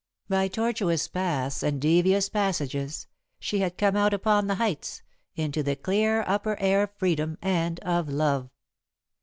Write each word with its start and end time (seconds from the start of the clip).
By 0.27 0.47
tortuous 0.47 1.07
paths 1.07 1.61
and 1.61 1.79
devious 1.79 2.27
passages, 2.27 3.05
she 3.37 3.59
had 3.59 3.77
come 3.77 3.95
out 3.95 4.15
upon 4.15 4.47
the 4.47 4.55
heights, 4.55 5.03
into 5.35 5.61
the 5.61 5.75
clear 5.75 6.23
upper 6.25 6.59
air 6.59 6.81
of 6.81 6.93
freedom 6.97 7.37
and 7.43 7.79
of 7.81 8.09
love. 8.09 8.49